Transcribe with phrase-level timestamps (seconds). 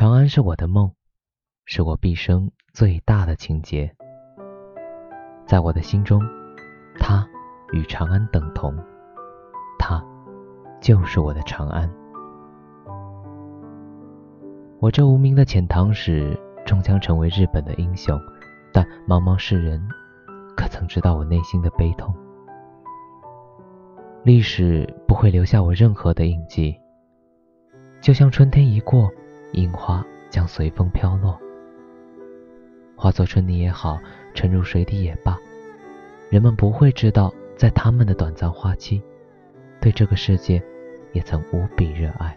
[0.00, 0.90] 长安是我的梦，
[1.66, 3.94] 是我毕生最大的情结。
[5.44, 6.22] 在我的心中，
[6.98, 7.28] 它
[7.74, 8.74] 与长安等同，
[9.78, 10.02] 它
[10.80, 11.86] 就是我的长安。
[14.78, 18.18] 我这无名的遣唐使，终将成为日本的英雄，
[18.72, 19.86] 但茫茫世人，
[20.56, 22.10] 可曾知道我内心的悲痛？
[24.22, 26.74] 历史不会留下我任何的印记，
[28.00, 29.06] 就像春天一过。
[29.52, 31.38] 樱花将随风飘落，
[32.96, 33.98] 化作春泥也好，
[34.34, 35.38] 沉入水底也罢，
[36.30, 39.02] 人们不会知道，在他们的短暂花期，
[39.80, 40.62] 对这个世界
[41.12, 42.36] 也曾无比热爱。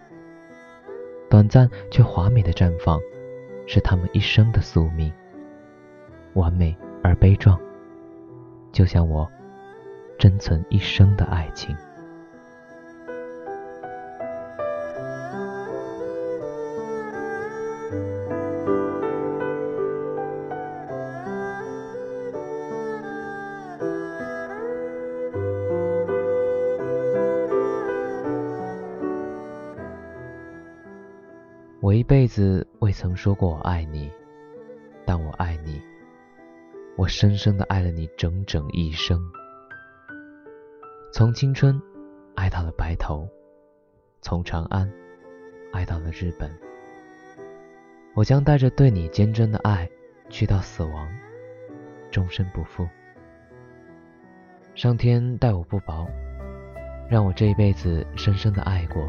[1.30, 3.00] 短暂却华美的绽放，
[3.68, 5.12] 是他们一生的宿命。
[6.34, 7.60] 完美而悲壮，
[8.72, 9.30] 就像我
[10.18, 11.76] 珍存一生的爱情。
[31.84, 34.10] 我一辈子未曾说过我爱你，
[35.06, 35.82] 但我爱你，
[36.96, 39.22] 我深深的爱了你整整一生。
[41.12, 41.78] 从青春
[42.36, 43.28] 爱到了白头，
[44.22, 44.90] 从长安
[45.74, 46.50] 爱到了日本。
[48.14, 49.86] 我将带着对你坚贞的爱
[50.30, 51.14] 去到死亡，
[52.10, 52.88] 终身不负。
[54.74, 56.08] 上天待我不薄，
[57.10, 59.04] 让我这一辈子深深的爱过。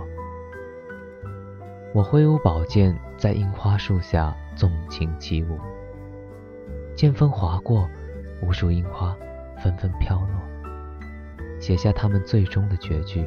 [1.94, 5.56] 我挥舞宝剑，在樱花树下纵情起舞。
[6.96, 7.88] 剑锋划过，
[8.42, 9.16] 无数樱花
[9.62, 13.24] 纷纷飘落，写下他们最终的绝句。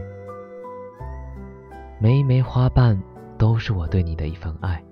[1.98, 3.02] 每一枚花瓣
[3.38, 4.84] 都是我对你的一份爱。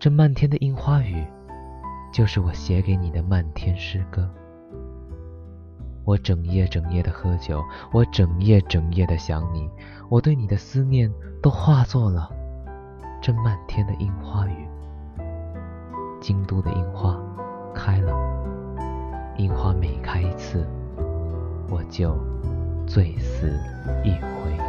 [0.00, 1.24] 这漫天的樱花雨，
[2.12, 4.28] 就是我写给你的漫天诗歌。
[6.04, 7.62] 我整夜整夜的喝酒，
[7.92, 9.70] 我整夜整夜的想你，
[10.08, 11.08] 我对你的思念
[11.40, 12.28] 都化作了。
[13.28, 14.66] 这漫天的樱花雨，
[16.18, 17.14] 京都的樱花
[17.74, 18.10] 开了，
[19.36, 20.66] 樱花每开一次，
[21.68, 22.16] 我就
[22.86, 23.48] 醉死
[24.02, 24.67] 一回。